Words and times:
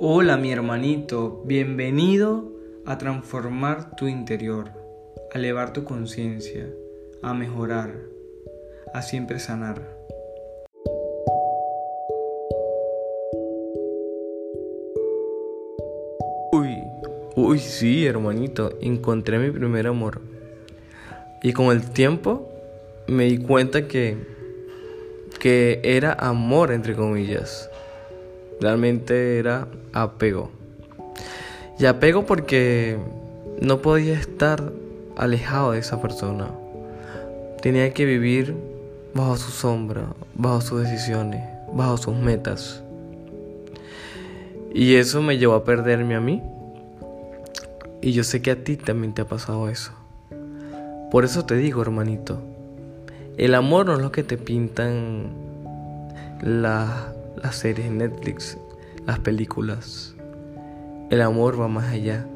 Hola 0.00 0.36
mi 0.36 0.50
hermanito, 0.50 1.42
bienvenido 1.44 2.52
a 2.86 2.98
transformar 2.98 3.94
tu 3.96 4.08
interior, 4.08 4.70
a 5.32 5.38
elevar 5.38 5.72
tu 5.72 5.84
conciencia, 5.84 6.68
a 7.22 7.34
mejorar, 7.34 7.94
a 8.94 9.02
siempre 9.02 9.38
sanar. 9.38 9.80
Uy, 16.52 16.76
uy, 17.36 17.58
sí, 17.58 18.06
hermanito, 18.06 18.76
encontré 18.80 19.38
mi 19.38 19.50
primer 19.50 19.86
amor. 19.86 20.20
Y 21.42 21.52
con 21.52 21.66
el 21.66 21.90
tiempo 21.90 22.48
me 23.06 23.24
di 23.24 23.38
cuenta 23.38 23.88
que, 23.88 24.16
que 25.40 25.80
era 25.82 26.12
amor, 26.12 26.72
entre 26.72 26.94
comillas. 26.94 27.68
Realmente 28.62 29.40
era 29.40 29.66
apego. 29.92 30.52
Y 31.80 31.86
apego 31.86 32.26
porque 32.26 32.96
no 33.60 33.82
podía 33.82 34.14
estar 34.14 34.72
alejado 35.16 35.72
de 35.72 35.80
esa 35.80 36.00
persona. 36.00 36.46
Tenía 37.60 37.92
que 37.92 38.04
vivir 38.04 38.54
bajo 39.14 39.36
su 39.36 39.50
sombra, 39.50 40.06
bajo 40.36 40.60
sus 40.60 40.82
decisiones, 40.82 41.42
bajo 41.72 41.96
sus 41.96 42.14
metas. 42.14 42.84
Y 44.72 44.94
eso 44.94 45.22
me 45.22 45.38
llevó 45.38 45.54
a 45.54 45.64
perderme 45.64 46.14
a 46.14 46.20
mí. 46.20 46.40
Y 48.00 48.12
yo 48.12 48.22
sé 48.22 48.42
que 48.42 48.52
a 48.52 48.62
ti 48.62 48.76
también 48.76 49.12
te 49.12 49.22
ha 49.22 49.26
pasado 49.26 49.68
eso. 49.68 49.90
Por 51.10 51.24
eso 51.24 51.44
te 51.44 51.56
digo, 51.56 51.82
hermanito, 51.82 52.38
el 53.38 53.56
amor 53.56 53.86
no 53.86 53.94
es 53.94 53.98
lo 53.98 54.12
que 54.12 54.22
te 54.22 54.38
pintan 54.38 55.32
las 56.42 57.21
series 57.52 57.90
Netflix, 57.90 58.58
las 59.06 59.18
películas. 59.18 60.14
El 61.10 61.22
amor 61.22 61.60
va 61.60 61.68
más 61.68 61.92
allá. 61.92 62.26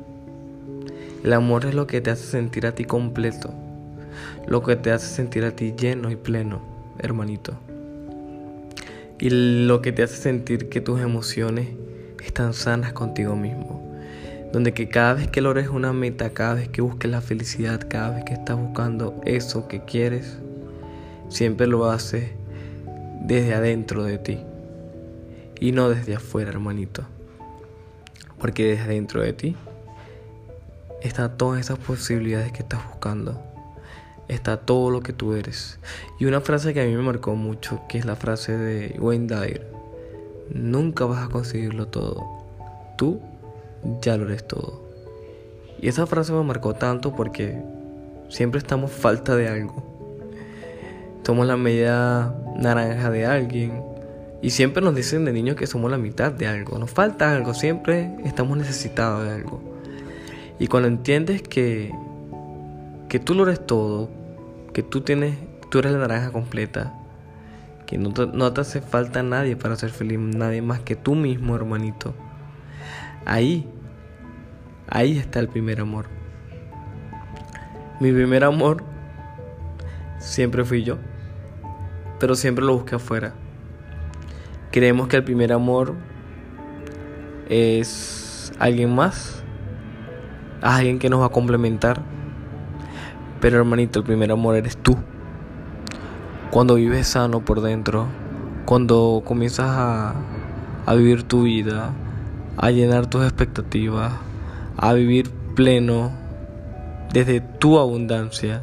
El 1.24 1.32
amor 1.32 1.64
es 1.64 1.74
lo 1.74 1.86
que 1.86 2.00
te 2.00 2.10
hace 2.10 2.26
sentir 2.26 2.66
a 2.66 2.74
ti 2.74 2.84
completo, 2.84 3.52
lo 4.46 4.62
que 4.62 4.76
te 4.76 4.92
hace 4.92 5.06
sentir 5.06 5.44
a 5.44 5.50
ti 5.50 5.74
lleno 5.76 6.10
y 6.10 6.16
pleno, 6.16 6.60
hermanito. 6.98 7.54
Y 9.18 9.30
lo 9.66 9.80
que 9.80 9.92
te 9.92 10.02
hace 10.02 10.16
sentir 10.16 10.68
que 10.68 10.80
tus 10.80 11.00
emociones 11.00 11.68
están 12.22 12.52
sanas 12.52 12.92
contigo 12.92 13.34
mismo. 13.34 13.82
Donde 14.52 14.72
que 14.72 14.88
cada 14.88 15.14
vez 15.14 15.28
que 15.28 15.40
logres 15.40 15.68
una 15.68 15.92
meta, 15.92 16.30
cada 16.30 16.54
vez 16.54 16.68
que 16.68 16.82
busques 16.82 17.10
la 17.10 17.20
felicidad, 17.20 17.80
cada 17.88 18.10
vez 18.10 18.24
que 18.24 18.34
estás 18.34 18.56
buscando 18.56 19.20
eso 19.24 19.68
que 19.68 19.84
quieres, 19.84 20.38
siempre 21.28 21.66
lo 21.66 21.90
haces 21.90 22.30
desde 23.22 23.54
adentro 23.54 24.04
de 24.04 24.18
ti. 24.18 24.38
Y 25.60 25.72
no 25.72 25.88
desde 25.88 26.14
afuera, 26.14 26.50
hermanito. 26.50 27.04
Porque 28.38 28.66
desde 28.66 28.84
adentro 28.84 29.22
de 29.22 29.32
ti 29.32 29.56
están 31.02 31.36
todas 31.36 31.60
esas 31.60 31.78
posibilidades 31.78 32.52
que 32.52 32.62
estás 32.62 32.86
buscando. 32.88 33.40
Está 34.28 34.58
todo 34.58 34.90
lo 34.90 35.02
que 35.02 35.12
tú 35.12 35.34
eres. 35.34 35.78
Y 36.18 36.24
una 36.24 36.40
frase 36.40 36.74
que 36.74 36.82
a 36.82 36.84
mí 36.84 36.94
me 36.94 37.02
marcó 37.02 37.34
mucho, 37.36 37.82
que 37.88 37.98
es 37.98 38.04
la 38.04 38.16
frase 38.16 38.56
de 38.56 38.98
Wayne 38.98 39.26
Dyer. 39.26 39.70
Nunca 40.50 41.04
vas 41.06 41.24
a 41.24 41.28
conseguirlo 41.28 41.88
todo. 41.88 42.24
Tú 42.96 43.20
ya 44.02 44.16
lo 44.16 44.26
eres 44.26 44.46
todo. 44.46 44.84
Y 45.80 45.88
esa 45.88 46.06
frase 46.06 46.32
me 46.32 46.42
marcó 46.42 46.74
tanto 46.74 47.14
porque 47.14 47.62
siempre 48.28 48.58
estamos 48.58 48.90
falta 48.90 49.36
de 49.36 49.48
algo. 49.48 49.84
Somos 51.24 51.46
la 51.46 51.56
media 51.56 52.34
naranja 52.56 53.10
de 53.10 53.26
alguien. 53.26 53.82
Y 54.46 54.50
siempre 54.50 54.80
nos 54.80 54.94
dicen 54.94 55.24
de 55.24 55.32
niños 55.32 55.56
que 55.56 55.66
somos 55.66 55.90
la 55.90 55.98
mitad 55.98 56.30
de 56.30 56.46
algo. 56.46 56.78
Nos 56.78 56.92
falta 56.92 57.34
algo. 57.34 57.52
Siempre 57.52 58.14
estamos 58.24 58.56
necesitados 58.56 59.24
de 59.24 59.32
algo. 59.32 59.60
Y 60.60 60.68
cuando 60.68 60.86
entiendes 60.86 61.42
que, 61.42 61.92
que 63.08 63.18
tú 63.18 63.34
lo 63.34 63.42
eres 63.42 63.66
todo, 63.66 64.08
que 64.72 64.84
tú 64.84 65.00
tienes, 65.00 65.36
tú 65.68 65.80
eres 65.80 65.90
la 65.90 65.98
naranja 65.98 66.30
completa, 66.30 66.94
que 67.86 67.98
no 67.98 68.12
te, 68.12 68.28
no 68.28 68.52
te 68.52 68.60
hace 68.60 68.80
falta 68.80 69.20
nadie 69.24 69.56
para 69.56 69.74
ser 69.74 69.90
feliz, 69.90 70.20
nadie 70.20 70.62
más 70.62 70.78
que 70.78 70.94
tú 70.94 71.16
mismo, 71.16 71.56
hermanito. 71.56 72.14
Ahí, 73.24 73.68
ahí 74.86 75.18
está 75.18 75.40
el 75.40 75.48
primer 75.48 75.80
amor. 75.80 76.06
Mi 77.98 78.12
primer 78.12 78.44
amor 78.44 78.84
siempre 80.20 80.64
fui 80.64 80.84
yo, 80.84 80.98
pero 82.20 82.36
siempre 82.36 82.64
lo 82.64 82.74
busqué 82.74 82.94
afuera. 82.94 83.34
Creemos 84.76 85.08
que 85.08 85.16
el 85.16 85.24
primer 85.24 85.54
amor 85.54 85.94
es 87.48 88.52
alguien 88.58 88.94
más, 88.94 89.42
alguien 90.60 90.98
que 90.98 91.08
nos 91.08 91.22
va 91.22 91.26
a 91.26 91.30
complementar. 91.30 92.02
Pero 93.40 93.56
hermanito, 93.56 94.00
el 94.00 94.04
primer 94.04 94.30
amor 94.32 94.54
eres 94.54 94.76
tú. 94.76 94.94
Cuando 96.50 96.74
vives 96.74 97.06
sano 97.06 97.42
por 97.42 97.62
dentro, 97.62 98.06
cuando 98.66 99.22
comienzas 99.24 99.66
a, 99.66 100.14
a 100.84 100.94
vivir 100.94 101.22
tu 101.22 101.44
vida, 101.44 101.94
a 102.58 102.70
llenar 102.70 103.06
tus 103.06 103.24
expectativas, 103.24 104.12
a 104.76 104.92
vivir 104.92 105.30
pleno 105.54 106.12
desde 107.14 107.40
tu 107.40 107.78
abundancia, 107.78 108.62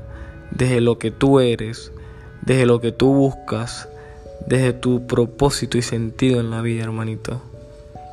desde 0.51 0.79
lo 0.79 0.99
que 0.99 1.09
tú 1.09 1.39
eres, 1.39 1.91
desde 2.43 2.67
lo 2.67 2.81
que 2.81 2.91
tú 2.91 3.15
buscas, 3.15 3.89
desde 4.47 4.73
tu 4.73 5.07
propósito 5.07 5.77
y 5.77 5.81
sentido 5.81 6.39
en 6.39 6.49
la 6.49 6.61
vida, 6.61 6.83
hermanito. 6.83 7.41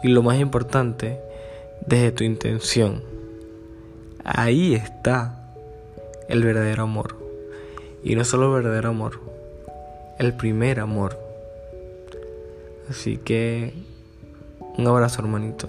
Y 0.03 0.08
lo 0.08 0.22
más 0.22 0.38
importante, 0.38 1.19
desde 1.86 2.12
tu 2.12 2.25
intención. 2.25 3.03
Ahí 4.25 4.75
está 4.75 5.53
el 6.28 6.44
verdadero 6.44 6.84
amor. 6.84 7.16
Y 8.03 8.14
no 8.14 8.25
solo 8.25 8.47
el 8.47 8.62
verdadero 8.62 8.91
amor, 8.91 9.20
el 10.19 10.34
primer 10.34 10.81
amor. 10.81 11.19
Así 12.88 13.19
que 13.19 13.75
un 14.76 14.87
abrazo, 14.87 15.20
hermanito. 15.20 15.69